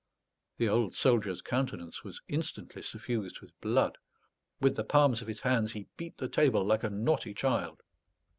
[0.57, 3.99] The old soldier's countenance was instantly suffused with blood;
[4.59, 7.83] with the palms of his hands he beat the table like a naughty child.